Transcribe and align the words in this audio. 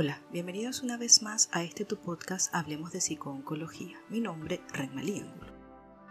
Hola, 0.00 0.22
bienvenidos 0.30 0.84
una 0.84 0.96
vez 0.96 1.22
más 1.22 1.48
a 1.50 1.64
este 1.64 1.84
tu 1.84 1.96
podcast 1.96 2.54
Hablemos 2.54 2.92
de 2.92 3.00
Psicooncología. 3.00 3.98
Mi 4.08 4.20
nombre 4.20 4.60
es 4.64 4.72
Renmalí 4.72 5.24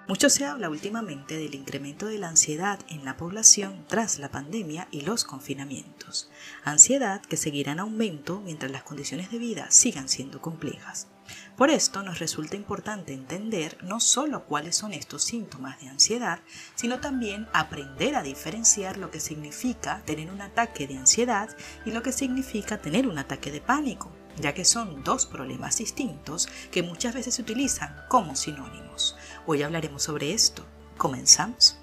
Mucho 0.09 0.29
se 0.29 0.43
habla 0.43 0.69
últimamente 0.69 1.37
del 1.37 1.55
incremento 1.55 2.07
de 2.07 2.17
la 2.17 2.27
ansiedad 2.27 2.81
en 2.89 3.05
la 3.05 3.15
población 3.15 3.85
tras 3.87 4.19
la 4.19 4.29
pandemia 4.29 4.89
y 4.91 5.03
los 5.03 5.23
confinamientos. 5.23 6.29
Ansiedad 6.65 7.21
que 7.21 7.37
seguirá 7.37 7.71
en 7.71 7.79
aumento 7.79 8.41
mientras 8.41 8.73
las 8.73 8.83
condiciones 8.83 9.31
de 9.31 9.37
vida 9.37 9.71
sigan 9.71 10.09
siendo 10.09 10.41
complejas. 10.41 11.07
Por 11.55 11.69
esto 11.69 12.03
nos 12.03 12.19
resulta 12.19 12.55
importante 12.55 13.13
entender 13.13 13.77
no 13.83 13.99
solo 13.99 14.45
cuáles 14.45 14.75
son 14.75 14.93
estos 14.93 15.23
síntomas 15.23 15.79
de 15.81 15.89
ansiedad, 15.89 16.39
sino 16.75 16.99
también 16.99 17.47
aprender 17.53 18.15
a 18.15 18.23
diferenciar 18.23 18.97
lo 18.97 19.11
que 19.11 19.19
significa 19.19 20.01
tener 20.05 20.31
un 20.31 20.41
ataque 20.41 20.87
de 20.87 20.97
ansiedad 20.97 21.49
y 21.85 21.91
lo 21.91 22.03
que 22.03 22.11
significa 22.11 22.77
tener 22.77 23.07
un 23.07 23.17
ataque 23.17 23.51
de 23.51 23.61
pánico, 23.61 24.11
ya 24.39 24.53
que 24.53 24.65
son 24.65 25.03
dos 25.03 25.25
problemas 25.25 25.77
distintos 25.77 26.47
que 26.71 26.83
muchas 26.83 27.13
veces 27.13 27.35
se 27.35 27.41
utilizan 27.41 27.95
como 28.07 28.35
sinónimos. 28.35 29.15
Hoy 29.45 29.63
hablaremos 29.63 30.03
sobre 30.03 30.33
esto. 30.33 30.65
Comenzamos. 30.97 31.77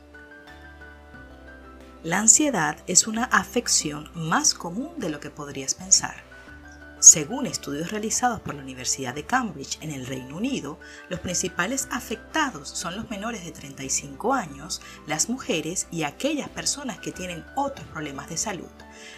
La 2.02 2.18
ansiedad 2.18 2.76
es 2.86 3.06
una 3.06 3.24
afección 3.24 4.10
más 4.14 4.54
común 4.54 4.92
de 4.98 5.08
lo 5.08 5.20
que 5.20 5.30
podrías 5.30 5.74
pensar 5.74 6.23
según 7.04 7.44
estudios 7.44 7.90
realizados 7.90 8.40
por 8.40 8.54
la 8.54 8.62
Universidad 8.62 9.14
de 9.14 9.26
Cambridge 9.26 9.76
en 9.82 9.90
el 9.90 10.06
Reino 10.06 10.38
Unido, 10.38 10.78
los 11.10 11.20
principales 11.20 11.86
afectados 11.90 12.70
son 12.70 12.96
los 12.96 13.10
menores 13.10 13.44
de 13.44 13.52
35 13.52 14.32
años, 14.32 14.80
las 15.06 15.28
mujeres 15.28 15.86
y 15.90 16.04
aquellas 16.04 16.48
personas 16.48 16.98
que 17.00 17.12
tienen 17.12 17.44
otros 17.56 17.86
problemas 17.88 18.30
de 18.30 18.38
salud, 18.38 18.70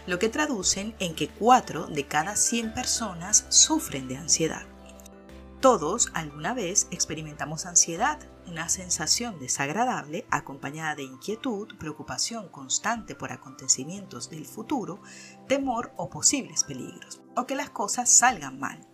lo 0.08 0.18
que 0.18 0.28
traducen 0.28 0.96
en 0.98 1.14
que 1.14 1.28
4 1.28 1.86
de 1.86 2.04
cada 2.08 2.34
100 2.34 2.74
personas 2.74 3.46
sufren 3.50 4.08
de 4.08 4.16
ansiedad. 4.16 4.66
Todos 5.60 6.10
alguna 6.12 6.54
vez 6.54 6.88
experimentamos 6.90 7.66
ansiedad, 7.66 8.18
una 8.46 8.68
sensación 8.68 9.38
desagradable 9.38 10.26
acompañada 10.30 10.94
de 10.94 11.02
inquietud, 11.02 11.76
preocupación 11.78 12.48
constante 12.48 13.14
por 13.14 13.32
acontecimientos 13.32 14.30
del 14.30 14.46
futuro, 14.46 15.00
temor 15.48 15.92
o 15.96 16.08
posibles 16.10 16.64
peligros, 16.64 17.22
o 17.36 17.46
que 17.46 17.54
las 17.54 17.70
cosas 17.70 18.10
salgan 18.10 18.58
mal. 18.58 18.86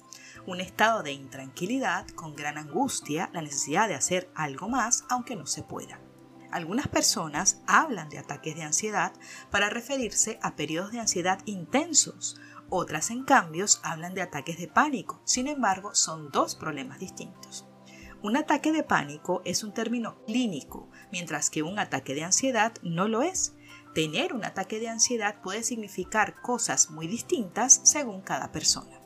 Un 0.47 0.61
estado 0.61 1.03
de 1.03 1.13
intranquilidad 1.13 2.07
con 2.09 2.35
gran 2.35 2.59
angustia, 2.59 3.31
la 3.33 3.43
necesidad 3.43 3.89
de 3.89 3.95
hacer 3.95 4.31
algo 4.35 4.69
más 4.69 5.05
aunque 5.09 5.37
no 5.37 5.47
se 5.47 5.63
pueda. 5.63 6.01
Algunas 6.51 6.89
personas 6.89 7.63
hablan 7.67 8.09
de 8.09 8.19
ataques 8.19 8.55
de 8.57 8.63
ansiedad 8.63 9.13
para 9.51 9.71
referirse 9.71 10.39
a 10.43 10.55
periodos 10.57 10.93
de 10.93 11.01
ansiedad 11.01 11.41
intensos, 11.47 12.39
otras, 12.75 13.11
en 13.11 13.25
cambio, 13.25 13.67
hablan 13.83 14.15
de 14.15 14.23
ataques 14.23 14.57
de 14.59 14.67
pánico. 14.67 15.21
Sin 15.25 15.47
embargo, 15.47 15.95
son 15.95 16.31
dos 16.31 16.55
problemas 16.55 16.99
distintos. 16.99 17.67
Un 18.23 18.37
ataque 18.37 18.71
de 18.71 18.85
pánico 18.85 19.43
es 19.45 19.65
un 19.65 19.75
término 19.75 20.23
clínico, 20.27 20.89
mientras 21.11 21.51
que 21.51 21.65
un 21.65 21.81
ataque 21.81 22.15
de 22.15 22.23
ansiedad 22.23 22.73
no 22.83 23.09
lo 23.09 23.23
es. 23.23 23.57
Tener 23.97 24.33
un 24.33 24.45
ataque 24.45 24.79
de 24.79 24.89
ansiedad 24.89 25.43
puede 25.43 25.65
significar 25.65 26.41
cosas 26.41 26.91
muy 26.91 27.09
distintas 27.09 27.81
según 27.83 28.21
cada 28.21 28.53
persona. 28.53 29.01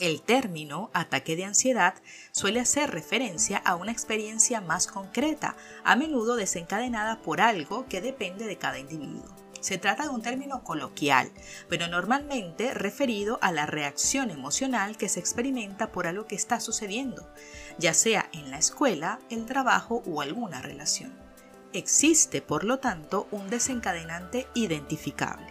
El 0.00 0.22
término 0.22 0.90
ataque 0.94 1.36
de 1.36 1.44
ansiedad 1.44 1.96
suele 2.32 2.60
hacer 2.60 2.90
referencia 2.90 3.58
a 3.58 3.76
una 3.76 3.92
experiencia 3.92 4.62
más 4.62 4.86
concreta, 4.86 5.54
a 5.84 5.94
menudo 5.94 6.36
desencadenada 6.36 7.20
por 7.20 7.42
algo 7.42 7.86
que 7.88 8.00
depende 8.00 8.46
de 8.46 8.56
cada 8.56 8.78
individuo. 8.78 9.43
Se 9.64 9.78
trata 9.78 10.02
de 10.02 10.10
un 10.10 10.20
término 10.20 10.62
coloquial, 10.62 11.32
pero 11.70 11.88
normalmente 11.88 12.74
referido 12.74 13.38
a 13.40 13.50
la 13.50 13.64
reacción 13.64 14.30
emocional 14.30 14.98
que 14.98 15.08
se 15.08 15.20
experimenta 15.20 15.90
por 15.90 16.06
algo 16.06 16.26
que 16.26 16.34
está 16.34 16.60
sucediendo, 16.60 17.26
ya 17.78 17.94
sea 17.94 18.28
en 18.34 18.50
la 18.50 18.58
escuela, 18.58 19.20
el 19.30 19.46
trabajo 19.46 20.02
o 20.04 20.20
alguna 20.20 20.60
relación. 20.60 21.14
Existe, 21.72 22.42
por 22.42 22.64
lo 22.64 22.78
tanto, 22.78 23.26
un 23.30 23.48
desencadenante 23.48 24.48
identificable. 24.52 25.46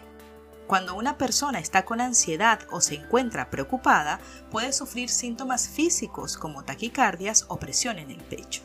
Cuando 0.68 0.94
una 0.94 1.18
persona 1.18 1.58
está 1.58 1.84
con 1.84 2.00
ansiedad 2.00 2.60
o 2.70 2.82
se 2.82 2.94
encuentra 2.94 3.50
preocupada, 3.50 4.20
puede 4.52 4.74
sufrir 4.74 5.10
síntomas 5.10 5.68
físicos 5.68 6.38
como 6.38 6.64
taquicardias 6.64 7.46
o 7.48 7.58
presión 7.58 7.98
en 7.98 8.12
el 8.12 8.22
pecho. 8.22 8.62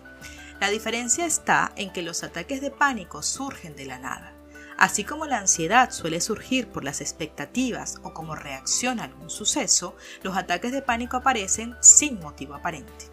La 0.60 0.68
diferencia 0.68 1.24
está 1.24 1.72
en 1.76 1.90
que 1.90 2.02
los 2.02 2.22
ataques 2.22 2.60
de 2.60 2.70
pánico 2.70 3.22
surgen 3.22 3.74
de 3.76 3.86
la 3.86 3.98
nada. 3.98 4.37
Así 4.78 5.02
como 5.02 5.26
la 5.26 5.38
ansiedad 5.38 5.90
suele 5.90 6.20
surgir 6.20 6.68
por 6.68 6.84
las 6.84 7.00
expectativas 7.00 7.96
o 8.04 8.14
como 8.14 8.36
reacción 8.36 9.00
a 9.00 9.04
algún 9.04 9.28
suceso, 9.28 9.96
los 10.22 10.36
ataques 10.36 10.70
de 10.70 10.82
pánico 10.82 11.16
aparecen 11.16 11.74
sin 11.80 12.20
motivo 12.20 12.54
aparente. 12.54 13.10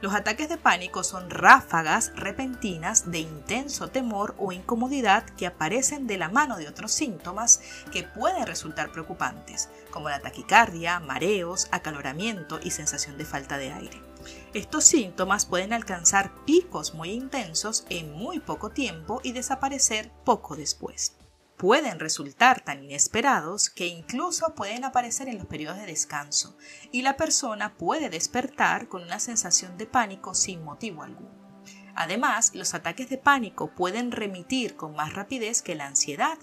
Los 0.00 0.14
ataques 0.14 0.48
de 0.48 0.56
pánico 0.56 1.02
son 1.02 1.28
ráfagas 1.28 2.12
repentinas 2.14 3.10
de 3.10 3.18
intenso 3.18 3.88
temor 3.88 4.36
o 4.38 4.52
incomodidad 4.52 5.24
que 5.36 5.48
aparecen 5.48 6.06
de 6.06 6.16
la 6.16 6.28
mano 6.28 6.56
de 6.56 6.68
otros 6.68 6.92
síntomas 6.92 7.60
que 7.92 8.04
pueden 8.04 8.46
resultar 8.46 8.92
preocupantes, 8.92 9.68
como 9.90 10.08
la 10.08 10.20
taquicardia, 10.20 11.00
mareos, 11.00 11.66
acaloramiento 11.72 12.60
y 12.62 12.70
sensación 12.70 13.18
de 13.18 13.24
falta 13.24 13.58
de 13.58 13.72
aire. 13.72 14.09
Estos 14.54 14.84
síntomas 14.84 15.46
pueden 15.46 15.72
alcanzar 15.72 16.32
picos 16.44 16.94
muy 16.94 17.10
intensos 17.10 17.84
en 17.88 18.12
muy 18.12 18.40
poco 18.40 18.70
tiempo 18.70 19.20
y 19.22 19.32
desaparecer 19.32 20.10
poco 20.24 20.56
después. 20.56 21.16
Pueden 21.56 22.00
resultar 22.00 22.62
tan 22.62 22.82
inesperados 22.84 23.68
que 23.68 23.86
incluso 23.86 24.54
pueden 24.54 24.84
aparecer 24.84 25.28
en 25.28 25.36
los 25.36 25.46
periodos 25.46 25.78
de 25.78 25.86
descanso 25.86 26.56
y 26.90 27.02
la 27.02 27.16
persona 27.18 27.76
puede 27.76 28.08
despertar 28.08 28.88
con 28.88 29.02
una 29.02 29.20
sensación 29.20 29.76
de 29.76 29.86
pánico 29.86 30.34
sin 30.34 30.64
motivo 30.64 31.02
alguno. 31.02 31.40
Además, 31.94 32.54
los 32.54 32.72
ataques 32.72 33.10
de 33.10 33.18
pánico 33.18 33.74
pueden 33.74 34.10
remitir 34.10 34.74
con 34.74 34.94
más 34.94 35.12
rapidez 35.12 35.60
que 35.60 35.74
la 35.74 35.86
ansiedad, 35.86 36.38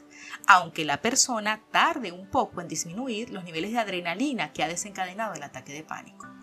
aunque 0.45 0.85
la 0.85 1.01
persona 1.01 1.63
tarde 1.71 2.11
un 2.11 2.29
poco 2.29 2.61
en 2.61 2.67
disminuir 2.67 3.31
los 3.31 3.43
niveles 3.43 3.71
de 3.71 3.79
adrenalina 3.79 4.53
que 4.53 4.63
ha 4.63 4.67
desencadenado 4.67 5.33
el 5.33 5.41
ataque 5.41 5.73
de 5.73 5.83
pánico. 5.83 6.36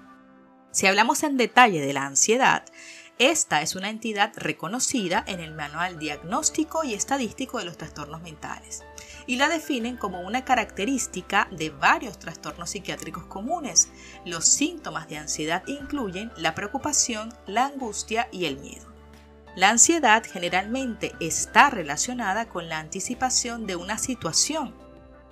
Si 0.74 0.88
hablamos 0.88 1.22
en 1.22 1.36
detalle 1.36 1.80
de 1.80 1.92
la 1.92 2.04
ansiedad, 2.04 2.64
esta 3.20 3.62
es 3.62 3.76
una 3.76 3.90
entidad 3.90 4.32
reconocida 4.34 5.22
en 5.28 5.38
el 5.38 5.54
Manual 5.54 6.00
Diagnóstico 6.00 6.82
y 6.82 6.94
Estadístico 6.94 7.58
de 7.58 7.64
los 7.64 7.78
Trastornos 7.78 8.22
Mentales 8.22 8.82
y 9.28 9.36
la 9.36 9.48
definen 9.48 9.96
como 9.96 10.22
una 10.22 10.44
característica 10.44 11.46
de 11.52 11.70
varios 11.70 12.18
trastornos 12.18 12.70
psiquiátricos 12.70 13.24
comunes. 13.26 13.88
Los 14.24 14.48
síntomas 14.48 15.08
de 15.08 15.18
ansiedad 15.18 15.62
incluyen 15.68 16.32
la 16.36 16.56
preocupación, 16.56 17.32
la 17.46 17.66
angustia 17.66 18.28
y 18.32 18.46
el 18.46 18.58
miedo. 18.58 18.92
La 19.54 19.70
ansiedad 19.70 20.24
generalmente 20.28 21.12
está 21.20 21.70
relacionada 21.70 22.48
con 22.48 22.68
la 22.68 22.80
anticipación 22.80 23.68
de 23.68 23.76
una 23.76 23.96
situación 23.96 24.74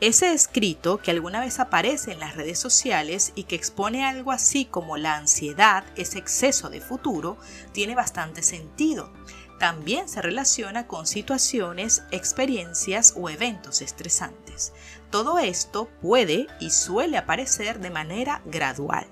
ese 0.02 0.32
escrito 0.32 0.98
que 0.98 1.12
alguna 1.12 1.38
vez 1.38 1.60
aparece 1.60 2.10
en 2.10 2.18
las 2.18 2.34
redes 2.34 2.58
sociales 2.58 3.30
y 3.36 3.44
que 3.44 3.54
expone 3.54 4.04
algo 4.04 4.32
así 4.32 4.64
como 4.64 4.96
la 4.96 5.14
ansiedad 5.14 5.84
es 5.94 6.16
exceso 6.16 6.70
de 6.70 6.80
futuro, 6.80 7.38
tiene 7.70 7.94
bastante 7.94 8.42
sentido. 8.42 9.12
También 9.60 10.08
se 10.08 10.20
relaciona 10.20 10.88
con 10.88 11.06
situaciones, 11.06 12.02
experiencias 12.10 13.14
o 13.16 13.30
eventos 13.30 13.80
estresantes. 13.80 14.72
Todo 15.12 15.38
esto 15.38 15.90
puede 16.00 16.46
y 16.58 16.70
suele 16.70 17.18
aparecer 17.18 17.80
de 17.80 17.90
manera 17.90 18.40
gradual. 18.46 19.06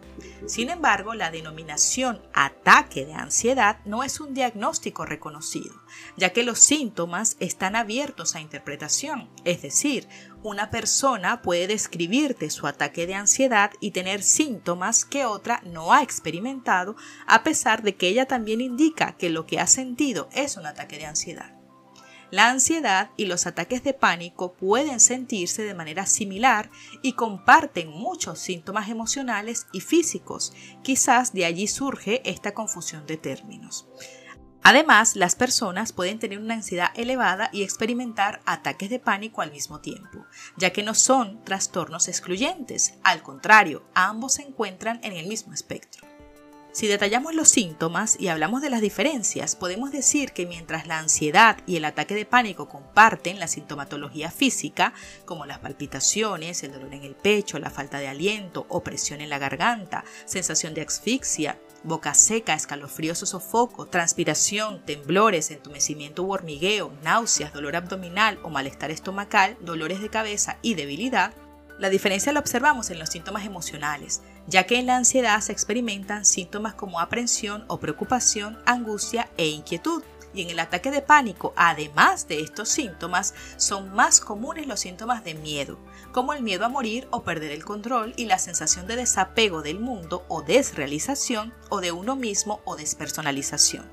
Sin 0.47 0.71
embargo, 0.71 1.13
la 1.13 1.31
denominación 1.31 2.23
ataque 2.33 3.05
de 3.05 3.13
ansiedad 3.13 3.81
no 3.85 4.03
es 4.03 4.19
un 4.19 4.33
diagnóstico 4.33 5.05
reconocido, 5.05 5.75
ya 6.17 6.31
que 6.31 6.43
los 6.43 6.59
síntomas 6.59 7.37
están 7.39 7.77
abiertos 7.77 8.35
a 8.35 8.41
interpretación, 8.41 9.29
es 9.45 9.61
decir, 9.61 10.09
una 10.43 10.71
persona 10.71 11.43
puede 11.43 11.67
describirte 11.67 12.49
su 12.49 12.67
ataque 12.67 13.07
de 13.07 13.17
ansiedad 13.17 13.73
y 13.79 13.91
tener 13.91 14.23
síntomas 14.23 15.05
que 15.05 15.27
otra 15.27 15.61
no 15.67 15.93
ha 15.93 16.03
experimentado, 16.03 16.97
a 17.27 17.43
pesar 17.43 17.83
de 17.83 17.97
que 17.97 18.09
ella 18.09 18.25
también 18.25 18.63
indica 18.63 19.19
que 19.19 19.29
lo 19.29 19.45
que 19.45 19.61
ha 19.61 19.67
sentido 19.67 20.31
es 20.33 20.57
un 20.57 20.65
ataque 20.65 20.97
de 20.97 21.05
ansiedad. 21.05 21.60
La 22.31 22.49
ansiedad 22.49 23.11
y 23.17 23.27
los 23.27 23.47
ataques 23.47 23.83
de 23.83 23.93
pánico 23.93 24.53
pueden 24.53 25.01
sentirse 25.01 25.63
de 25.63 25.75
manera 25.75 26.07
similar 26.07 26.71
y 27.03 27.15
comparten 27.15 27.91
muchos 27.91 28.39
síntomas 28.39 28.89
emocionales 28.89 29.67
y 29.73 29.81
físicos. 29.81 30.53
Quizás 30.83 31.33
de 31.33 31.45
allí 31.45 31.67
surge 31.67 32.23
esta 32.25 32.55
confusión 32.55 33.07
de 33.07 33.17
términos. 33.17 33.89
Además, 34.63 35.17
las 35.17 35.35
personas 35.35 35.93
pueden 35.93 36.19
tener 36.19 36.39
una 36.39 36.55
ansiedad 36.55 36.91
elevada 36.95 37.49
y 37.53 37.63
experimentar 37.63 38.43
ataques 38.45 38.91
de 38.91 38.99
pánico 38.99 39.41
al 39.41 39.53
mismo 39.53 39.81
tiempo, 39.81 40.27
ya 40.57 40.71
que 40.71 40.83
no 40.83 40.95
son 40.95 41.43
trastornos 41.45 42.09
excluyentes, 42.09 42.95
al 43.03 43.23
contrario, 43.23 43.85
ambos 43.95 44.35
se 44.35 44.43
encuentran 44.43 45.01
en 45.03 45.15
el 45.15 45.27
mismo 45.27 45.55
espectro. 45.55 46.10
Si 46.73 46.87
detallamos 46.87 47.35
los 47.35 47.49
síntomas 47.49 48.17
y 48.21 48.29
hablamos 48.29 48.63
de 48.63 48.71
las 48.71 48.81
diferencias, 48.81 49.57
podemos 49.57 49.91
decir 49.91 50.31
que 50.31 50.47
mientras 50.47 50.87
la 50.87 51.01
ansiedad 51.01 51.59
y 51.67 51.75
el 51.75 51.85
ataque 51.85 52.15
de 52.15 52.25
pánico 52.25 52.69
comparten 52.69 53.41
la 53.41 53.49
sintomatología 53.49 54.31
física, 54.31 54.93
como 55.25 55.47
las 55.47 55.59
palpitaciones, 55.59 56.63
el 56.63 56.73
dolor 56.73 56.95
en 56.95 57.03
el 57.03 57.17
pecho, 57.17 57.59
la 57.59 57.71
falta 57.71 57.99
de 57.99 58.07
aliento, 58.07 58.67
opresión 58.69 59.21
en 59.21 59.31
la 59.31 59.39
garganta, 59.39 60.05
sensación 60.27 60.73
de 60.73 60.83
asfixia, 60.83 61.59
boca 61.83 62.15
seca, 62.15 62.55
escalofríos 62.55 63.21
o 63.25 63.27
sofoco, 63.27 63.87
transpiración, 63.87 64.85
temblores, 64.87 65.51
entumecimiento 65.51 66.23
u 66.23 66.33
hormigueo, 66.33 66.93
náuseas, 67.03 67.53
dolor 67.53 67.75
abdominal 67.75 68.39
o 68.45 68.49
malestar 68.49 68.93
estomacal, 68.93 69.57
dolores 69.61 70.01
de 70.01 70.09
cabeza 70.09 70.59
y 70.63 70.75
debilidad, 70.75 71.35
la 71.81 71.89
diferencia 71.89 72.33
la 72.33 72.41
observamos 72.41 72.91
en 72.91 72.99
los 72.99 73.09
síntomas 73.09 73.47
emocionales, 73.47 74.21
ya 74.51 74.65
que 74.65 74.81
en 74.81 74.87
la 74.87 74.97
ansiedad 74.97 75.41
se 75.41 75.53
experimentan 75.53 76.25
síntomas 76.25 76.75
como 76.75 76.99
aprensión 76.99 77.65
o 77.69 77.79
preocupación, 77.79 78.59
angustia 78.67 79.31
e 79.37 79.47
inquietud. 79.47 80.03
Y 80.35 80.43
en 80.43 80.51
el 80.51 80.59
ataque 80.59 80.91
de 80.91 81.03
pánico, 81.03 81.53
además 81.57 82.27
de 82.29 82.41
estos 82.41 82.69
síntomas, 82.69 83.35
son 83.57 83.93
más 83.95 84.21
comunes 84.21 84.67
los 84.67 84.81
síntomas 84.81 85.25
de 85.25 85.35
miedo, 85.35 85.79
como 86.13 86.33
el 86.33 86.43
miedo 86.43 86.65
a 86.65 86.69
morir 86.69 87.07
o 87.11 87.23
perder 87.23 87.53
el 87.53 87.65
control 87.65 88.13
y 88.17 88.27
la 88.27 88.39
sensación 88.39 88.87
de 88.87 88.97
desapego 88.97 89.63
del 89.63 89.79
mundo 89.79 90.25
o 90.29 90.43
desrealización 90.43 91.55
o 91.69 91.81
de 91.81 91.93
uno 91.93 92.17
mismo 92.17 92.61
o 92.65 92.77
despersonalización. 92.77 93.89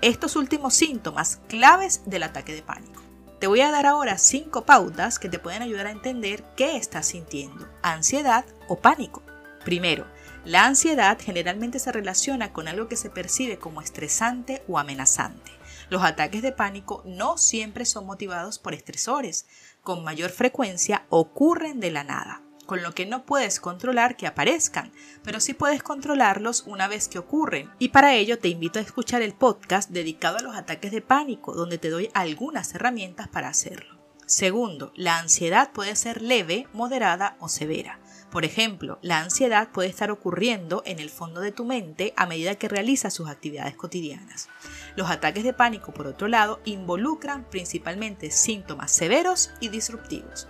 Estos 0.00 0.36
últimos 0.36 0.74
síntomas 0.74 1.40
claves 1.48 2.02
del 2.06 2.22
ataque 2.22 2.54
de 2.54 2.62
pánico. 2.62 3.02
Te 3.40 3.46
voy 3.46 3.60
a 3.60 3.70
dar 3.70 3.86
ahora 3.86 4.16
cinco 4.18 4.64
pautas 4.64 5.18
que 5.18 5.28
te 5.28 5.38
pueden 5.38 5.62
ayudar 5.62 5.86
a 5.86 5.92
entender 5.92 6.44
qué 6.56 6.76
estás 6.76 7.06
sintiendo, 7.06 7.68
ansiedad 7.82 8.44
o 8.68 8.76
pánico. 8.76 9.27
Primero, 9.68 10.06
la 10.46 10.64
ansiedad 10.64 11.18
generalmente 11.20 11.78
se 11.78 11.92
relaciona 11.92 12.54
con 12.54 12.68
algo 12.68 12.88
que 12.88 12.96
se 12.96 13.10
percibe 13.10 13.58
como 13.58 13.82
estresante 13.82 14.62
o 14.66 14.78
amenazante. 14.78 15.52
Los 15.90 16.02
ataques 16.02 16.40
de 16.40 16.52
pánico 16.52 17.02
no 17.04 17.36
siempre 17.36 17.84
son 17.84 18.06
motivados 18.06 18.58
por 18.58 18.72
estresores, 18.72 19.46
con 19.82 20.04
mayor 20.04 20.30
frecuencia 20.30 21.04
ocurren 21.10 21.80
de 21.80 21.90
la 21.90 22.02
nada 22.02 22.40
con 22.64 22.82
lo 22.82 22.94
que 22.94 23.04
no 23.04 23.26
puedes 23.26 23.60
controlar 23.60 24.16
que 24.16 24.26
aparezcan, 24.26 24.90
pero 25.22 25.38
sí 25.38 25.52
puedes 25.52 25.82
controlarlos 25.82 26.64
una 26.66 26.88
vez 26.88 27.08
que 27.08 27.18
ocurren. 27.18 27.70
Y 27.78 27.88
para 27.88 28.14
ello 28.14 28.38
te 28.38 28.48
invito 28.48 28.78
a 28.78 28.82
escuchar 28.82 29.20
el 29.20 29.34
podcast 29.34 29.90
dedicado 29.90 30.38
a 30.38 30.42
los 30.42 30.56
ataques 30.56 30.92
de 30.92 31.02
pánico, 31.02 31.54
donde 31.54 31.76
te 31.78 31.88
doy 31.90 32.10
algunas 32.12 32.74
herramientas 32.74 33.28
para 33.28 33.48
hacerlo. 33.48 33.98
Segundo, 34.26 34.92
la 34.94 35.18
ansiedad 35.18 35.72
puede 35.72 35.96
ser 35.96 36.20
leve, 36.20 36.68
moderada 36.74 37.38
o 37.40 37.48
severa. 37.48 37.98
Por 38.30 38.44
ejemplo, 38.44 38.98
la 39.00 39.20
ansiedad 39.20 39.70
puede 39.72 39.88
estar 39.88 40.10
ocurriendo 40.10 40.82
en 40.84 40.98
el 40.98 41.08
fondo 41.08 41.40
de 41.40 41.50
tu 41.50 41.64
mente 41.64 42.12
a 42.16 42.26
medida 42.26 42.56
que 42.56 42.68
realizas 42.68 43.14
sus 43.14 43.28
actividades 43.28 43.74
cotidianas. 43.74 44.48
Los 44.96 45.10
ataques 45.10 45.44
de 45.44 45.54
pánico, 45.54 45.92
por 45.92 46.06
otro 46.06 46.28
lado, 46.28 46.60
involucran 46.66 47.48
principalmente 47.48 48.30
síntomas 48.30 48.90
severos 48.90 49.50
y 49.60 49.70
disruptivos. 49.70 50.46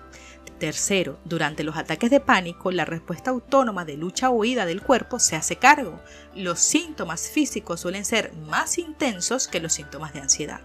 Tercero, 0.59 1.21
durante 1.25 1.63
los 1.63 1.77
ataques 1.77 2.11
de 2.11 2.19
pánico, 2.19 2.73
la 2.73 2.85
respuesta 2.85 3.31
autónoma 3.31 3.85
de 3.85 3.97
lucha 3.97 4.29
o 4.29 4.33
huida 4.33 4.67
del 4.67 4.83
cuerpo 4.83 5.21
se 5.21 5.37
hace 5.37 5.55
cargo. 5.55 6.01
Los 6.35 6.59
síntomas 6.59 7.31
físicos 7.31 7.81
suelen 7.81 8.05
ser 8.05 8.33
más 8.35 8.79
intensos 8.79 9.47
que 9.47 9.61
los 9.61 9.73
síntomas 9.73 10.13
de 10.15 10.21
ansiedad. 10.21 10.61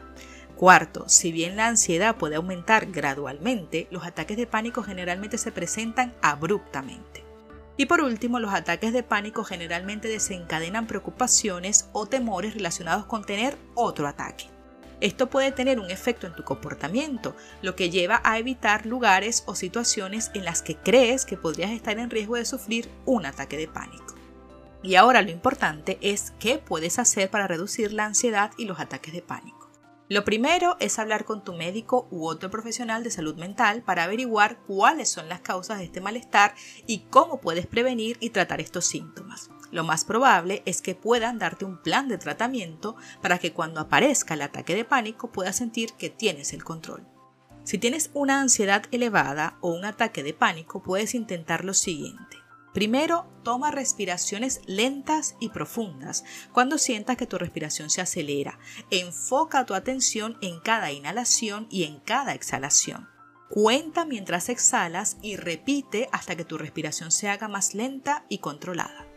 Cuarto, 0.63 1.09
si 1.09 1.33
bien 1.33 1.57
la 1.57 1.67
ansiedad 1.67 2.15
puede 2.15 2.37
aumentar 2.37 2.85
gradualmente, 2.85 3.89
los 3.91 4.05
ataques 4.05 4.37
de 4.37 4.47
pánico 4.47 4.81
generalmente 4.81 5.37
se 5.37 5.51
presentan 5.51 6.15
abruptamente. 6.21 7.25
Y 7.75 7.85
por 7.85 7.99
último, 7.99 8.39
los 8.39 8.53
ataques 8.53 8.93
de 8.93 9.03
pánico 9.03 9.43
generalmente 9.43 10.07
desencadenan 10.07 10.87
preocupaciones 10.87 11.89
o 11.91 12.05
temores 12.05 12.53
relacionados 12.53 13.05
con 13.07 13.25
tener 13.25 13.57
otro 13.75 14.07
ataque. 14.07 14.45
Esto 15.01 15.29
puede 15.29 15.51
tener 15.51 15.81
un 15.81 15.91
efecto 15.91 16.27
en 16.27 16.33
tu 16.33 16.45
comportamiento, 16.45 17.35
lo 17.61 17.75
que 17.75 17.89
lleva 17.89 18.21
a 18.23 18.39
evitar 18.39 18.85
lugares 18.85 19.43
o 19.47 19.55
situaciones 19.55 20.31
en 20.33 20.45
las 20.45 20.61
que 20.61 20.77
crees 20.77 21.25
que 21.25 21.35
podrías 21.35 21.71
estar 21.71 21.99
en 21.99 22.09
riesgo 22.09 22.37
de 22.37 22.45
sufrir 22.45 22.89
un 23.03 23.25
ataque 23.25 23.57
de 23.57 23.67
pánico. 23.67 24.15
Y 24.81 24.95
ahora 24.95 25.23
lo 25.23 25.29
importante 25.29 25.97
es 25.99 26.31
qué 26.39 26.57
puedes 26.57 26.99
hacer 26.99 27.29
para 27.29 27.47
reducir 27.49 27.91
la 27.91 28.05
ansiedad 28.05 28.51
y 28.57 28.63
los 28.63 28.79
ataques 28.79 29.13
de 29.13 29.21
pánico. 29.21 29.62
Lo 30.09 30.25
primero 30.25 30.75
es 30.79 30.99
hablar 30.99 31.25
con 31.25 31.43
tu 31.43 31.53
médico 31.53 32.07
u 32.11 32.27
otro 32.27 32.51
profesional 32.51 33.03
de 33.03 33.11
salud 33.11 33.35
mental 33.35 33.83
para 33.83 34.03
averiguar 34.03 34.59
cuáles 34.67 35.09
son 35.09 35.29
las 35.29 35.41
causas 35.41 35.79
de 35.79 35.85
este 35.85 36.01
malestar 36.01 36.55
y 36.85 37.05
cómo 37.09 37.39
puedes 37.39 37.67
prevenir 37.67 38.17
y 38.19 38.31
tratar 38.31 38.61
estos 38.61 38.85
síntomas 38.85 39.49
lo 39.73 39.83
más 39.83 40.05
probable 40.05 40.61
es 40.65 40.81
que 40.81 40.95
puedan 40.95 41.39
darte 41.39 41.65
un 41.65 41.81
plan 41.81 42.07
de 42.07 42.19
tratamiento 42.19 42.95
para 43.21 43.39
que 43.39 43.53
cuando 43.53 43.81
aparezca 43.81 44.35
el 44.35 44.43
ataque 44.43 44.75
de 44.75 44.85
pánico 44.85 45.31
puedas 45.31 45.57
sentir 45.57 45.93
que 45.93 46.09
tienes 46.09 46.53
el 46.53 46.63
control. 46.63 47.05
Si 47.63 47.77
tienes 47.77 48.11
una 48.13 48.39
ansiedad 48.39 48.83
elevada 48.91 49.57
o 49.61 49.73
un 49.73 49.85
ataque 49.85 50.21
de 50.21 50.33
pánico, 50.33 50.83
puedes 50.83 51.15
intentar 51.15 51.65
lo 51.65 51.73
siguiente. 51.73 52.42
Primero, 52.73 53.27
toma 53.43 53.69
respiraciones 53.69 54.61
lentas 54.65 55.35
y 55.39 55.49
profundas 55.49 56.23
cuando 56.51 56.77
sientas 56.77 57.17
que 57.17 57.27
tu 57.27 57.37
respiración 57.37 57.89
se 57.89 58.01
acelera. 58.01 58.57
Enfoca 58.89 59.65
tu 59.65 59.75
atención 59.75 60.37
en 60.41 60.59
cada 60.59 60.91
inhalación 60.91 61.67
y 61.69 61.83
en 61.83 61.99
cada 61.99 62.33
exhalación. 62.33 63.09
Cuenta 63.49 64.05
mientras 64.05 64.49
exhalas 64.49 65.17
y 65.21 65.35
repite 65.35 66.09
hasta 66.11 66.35
que 66.35 66.45
tu 66.45 66.57
respiración 66.57 67.11
se 67.11 67.29
haga 67.29 67.47
más 67.47 67.75
lenta 67.75 68.25
y 68.27 68.39
controlada. 68.39 69.12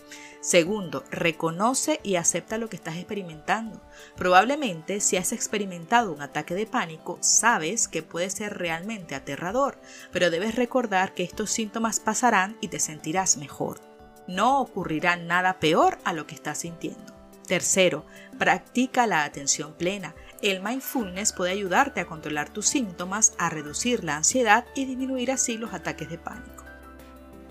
Segundo, 0.46 1.02
reconoce 1.10 1.98
y 2.04 2.14
acepta 2.14 2.56
lo 2.56 2.69
que 2.69 2.76
estás 2.76 2.94
experimentando. 2.98 3.82
Probablemente 4.14 5.00
si 5.00 5.16
has 5.16 5.32
experimentado 5.32 6.12
un 6.12 6.22
ataque 6.22 6.54
de 6.54 6.66
pánico, 6.66 7.19
sabes 7.20 7.88
que 7.88 8.04
puede 8.04 8.31
ser 8.31 8.56
realmente 8.56 9.16
aterrador, 9.16 9.76
pero 10.12 10.31
debes 10.31 10.54
recordar 10.54 11.14
que 11.14 11.25
estos 11.25 11.50
síntomas 11.50 11.98
pasarán 11.98 12.56
y 12.60 12.69
te 12.69 12.78
sentirás 12.78 13.38
mejor. 13.38 13.81
No 14.28 14.60
ocurrirá 14.60 15.16
nada 15.16 15.58
peor 15.58 15.98
a 16.04 16.12
lo 16.12 16.28
que 16.28 16.37
estás 16.37 16.58
sintiendo. 16.58 17.12
Tercero, 17.48 18.06
practica 18.38 19.08
la 19.08 19.25
atención 19.25 19.75
plena. 19.75 20.14
El 20.43 20.62
mindfulness 20.62 21.32
puede 21.32 21.50
ayudarte 21.50 21.98
a 21.98 22.06
controlar 22.06 22.50
tus 22.50 22.69
síntomas, 22.69 23.34
a 23.38 23.50
reducir 23.50 24.04
la 24.04 24.19
ansiedad 24.19 24.64
y 24.76 24.84
disminuir 24.84 25.32
así 25.32 25.58
los 25.58 25.75
ataques 25.75 26.08
de 26.08 26.19
pánico. 26.19 26.56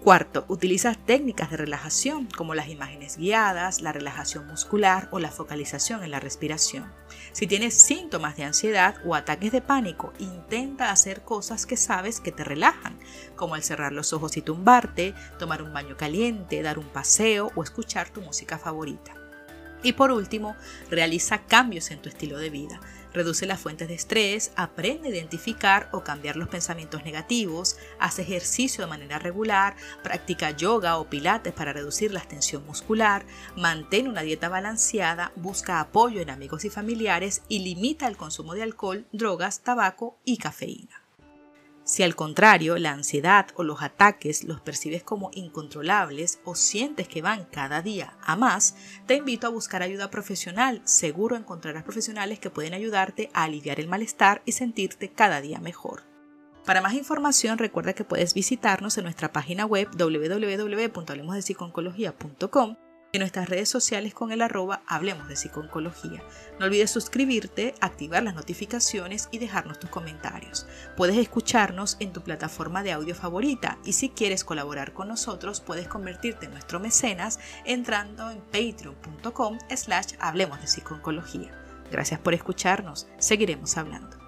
Cuarto, 0.06 0.46
utilizas 0.50 1.04
técnicas 1.04 1.50
de 1.50 1.58
relajación 1.58 2.28
como 2.28 2.54
las 2.54 2.70
imágenes 2.70 3.18
guiadas, 3.18 3.82
la 3.82 3.92
relajación 3.92 4.46
muscular 4.46 5.08
o 5.10 5.18
la 5.18 5.32
focalización 5.32 6.04
en 6.04 6.12
la 6.12 6.20
respiración. 6.20 6.94
Si 7.32 7.48
tienes 7.48 7.74
síntomas 7.74 8.38
de 8.38 8.44
ansiedad 8.44 8.98
o 9.04 9.16
ataques 9.16 9.52
de 9.52 9.62
pánico, 9.62 10.14
intenta 10.20 10.92
hacer 10.92 11.24
cosas 11.24 11.66
que 11.66 11.76
sabes 11.76 12.20
que 12.20 12.32
te 12.32 12.44
relajan, 12.44 13.00
como 13.36 13.56
el 13.56 13.64
cerrar 13.64 13.94
los 13.94 14.14
ojos 14.14 14.38
y 14.38 14.44
tumbarte, 14.44 15.16
tomar 15.40 15.64
un 15.64 15.74
baño 15.74 15.98
caliente, 15.98 16.62
dar 16.62 16.78
un 16.78 16.90
paseo 16.90 17.52
o 17.56 17.64
escuchar 17.64 18.12
tu 18.12 18.22
música 18.22 18.60
favorita. 18.60 19.16
Y 19.82 19.94
por 19.94 20.12
último, 20.12 20.56
realiza 20.92 21.48
cambios 21.48 21.90
en 21.90 22.04
tu 22.04 22.10
estilo 22.10 22.38
de 22.38 22.52
vida. 22.52 22.80
Reduce 23.16 23.46
las 23.46 23.62
fuentes 23.62 23.88
de 23.88 23.94
estrés, 23.94 24.52
aprende 24.58 25.08
a 25.08 25.12
identificar 25.12 25.88
o 25.94 26.04
cambiar 26.04 26.36
los 26.36 26.50
pensamientos 26.50 27.06
negativos, 27.06 27.78
hace 27.98 28.24
ejercicio 28.24 28.84
de 28.84 28.90
manera 28.90 29.20
regular, 29.20 29.78
practica 30.04 30.52
yoga 30.52 30.98
o 30.98 31.10
pilates 31.10 31.54
para 31.54 31.72
reducir 31.72 32.12
la 32.12 32.20
tensión 32.20 32.66
muscular, 32.66 33.26
mantén 33.56 34.10
una 34.10 34.22
dieta 34.22 34.50
balanceada, 34.50 35.32
busca 35.38 35.80
apoyo 35.80 36.20
en 36.20 36.30
amigos 36.30 36.66
y 36.66 36.70
familiares 36.70 37.44
y 37.48 37.60
limita 37.60 38.06
el 38.10 38.18
consumo 38.18 38.54
de 38.54 38.64
alcohol, 38.64 39.06
drogas, 39.14 39.62
tabaco 39.62 40.20
y 40.26 40.36
cafeína. 40.36 41.05
Si 41.86 42.02
al 42.02 42.16
contrario 42.16 42.80
la 42.80 42.94
ansiedad 42.94 43.50
o 43.56 43.64
los 43.64 43.84
ataques 43.84 44.44
los 44.44 44.60
percibes 44.60 45.04
como 45.04 45.30
incontrolables 45.34 46.40
o 46.44 46.56
sientes 46.56 47.08
que 47.08 47.22
van 47.22 47.46
cada 47.46 47.84
día 47.84 48.18
a 48.24 48.36
más, 48.36 48.76
te 49.06 49.14
invito 49.14 49.46
a 49.46 49.52
buscar 49.52 49.84
ayuda 49.84 50.10
profesional. 50.10 50.82
Seguro 50.84 51.36
encontrarás 51.36 51.84
profesionales 51.84 52.40
que 52.40 52.50
pueden 52.50 52.74
ayudarte 52.74 53.30
a 53.34 53.44
aliviar 53.44 53.80
el 53.80 53.88
malestar 53.88 54.42
y 54.46 54.54
sentirte 54.54 55.12
cada 55.12 55.42
día 55.42 55.60
mejor. 55.60 56.02
Para 56.66 56.82
más 56.82 56.96
información 56.96 57.60
recuerda 57.60 57.94
que 57.94 58.04
puedes 58.04 58.34
visitarnos 58.34 58.98
en 58.98 59.04
nuestra 59.04 59.32
página 59.32 59.68
web 59.68 59.88
www.hablemosdepsiconcología.com 59.96 62.78
en 63.16 63.22
nuestras 63.22 63.50
redes 63.50 63.70
sociales 63.70 64.14
con 64.14 64.32
el 64.32 64.42
arroba 64.42 64.82
Hablemos 64.88 65.28
de 65.28 65.36
Psiconcología. 65.36 66.22
No 66.60 66.66
olvides 66.66 66.92
suscribirte, 66.92 67.74
activar 67.82 68.24
las 68.24 68.36
notificaciones 68.36 69.30
y 69.32 69.38
dejarnos 69.38 69.80
tus 69.80 69.90
comentarios. 69.90 70.68
Puedes 70.96 71.18
escucharnos 71.18 71.98
en 72.00 72.14
tu 72.14 72.22
plataforma 72.22 72.84
de 72.84 72.92
audio 72.92 73.16
favorita 73.16 73.78
y 73.84 73.94
si 73.94 74.10
quieres 74.10 74.44
colaborar 74.44 74.94
con 74.94 75.08
nosotros 75.08 75.62
puedes 75.62 75.88
convertirte 75.88 76.46
en 76.46 76.52
nuestro 76.52 76.80
mecenas 76.80 77.40
entrando 77.66 78.30
en 78.32 78.42
patreon.com 78.42 79.58
slash 79.76 80.14
Hablemos 80.20 80.62
de 80.62 80.68
Psiconcología. 80.68 81.52
Gracias 81.92 82.20
por 82.20 82.34
escucharnos, 82.34 83.08
seguiremos 83.18 83.78
hablando. 83.78 84.25